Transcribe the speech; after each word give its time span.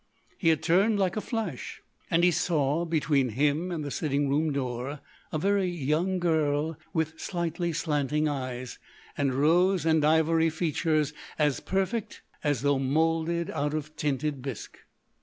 He 0.39 0.49
had 0.49 0.63
turned 0.63 0.97
like 0.97 1.15
a 1.15 1.21
flash; 1.21 1.83
and 2.09 2.23
he 2.23 2.31
saw, 2.31 2.85
between 2.85 3.29
him 3.29 3.69
and 3.71 3.83
the 3.83 3.91
sitting 3.91 4.29
room 4.29 4.51
door, 4.51 4.99
a 5.31 5.37
very 5.37 5.67
young 5.67 6.17
girl 6.17 6.75
with 6.91 7.19
slightly 7.19 7.71
slanting 7.71 8.27
eyes, 8.27 8.79
and 9.15 9.35
rose 9.35 9.85
and 9.85 10.03
ivory 10.03 10.49
features 10.49 11.13
as 11.37 11.59
perfect 11.59 12.23
as 12.43 12.63
though 12.63 12.79
moulded 12.79 13.51
out 13.51 13.75
of 13.75 13.95
tinted 13.95 14.41
bisque. 14.41 14.79